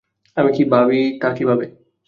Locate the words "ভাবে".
1.49-1.65